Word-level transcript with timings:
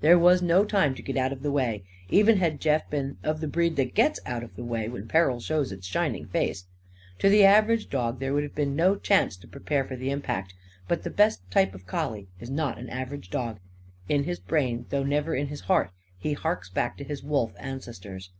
There 0.00 0.16
was 0.16 0.42
no 0.42 0.64
time 0.64 0.94
to 0.94 1.02
get 1.02 1.16
out 1.16 1.32
of 1.32 1.42
the 1.42 1.50
way; 1.50 1.82
even 2.08 2.36
had 2.36 2.60
Jeff 2.60 2.88
been 2.88 3.18
of 3.24 3.40
the 3.40 3.48
breed 3.48 3.74
that 3.74 3.96
gets 3.96 4.20
out 4.24 4.44
of 4.44 4.54
the 4.54 4.62
way 4.62 4.88
when 4.88 5.08
peril 5.08 5.40
shows 5.40 5.72
its 5.72 5.88
shining 5.88 6.26
face. 6.28 6.66
To 7.18 7.28
the 7.28 7.44
average 7.44 7.90
dog, 7.90 8.20
there 8.20 8.32
would 8.32 8.44
have 8.44 8.54
been 8.54 8.76
no 8.76 8.94
chance 8.94 9.36
to 9.38 9.48
prepare 9.48 9.84
for 9.84 9.96
the 9.96 10.12
impact. 10.12 10.54
But 10.86 11.02
the 11.02 11.10
best 11.10 11.42
type 11.50 11.74
of 11.74 11.84
collie 11.88 12.28
is 12.38 12.48
not 12.48 12.78
an 12.78 12.90
average 12.90 13.28
dog. 13.28 13.58
In 14.08 14.22
his 14.22 14.38
brain, 14.38 14.86
though 14.90 15.02
never 15.02 15.34
in 15.34 15.48
his 15.48 15.62
heart, 15.62 15.90
he 16.16 16.34
harks 16.34 16.70
back 16.70 16.96
to 16.98 17.02
his 17.02 17.24
wolf 17.24 17.52
ancestors. 17.58 18.30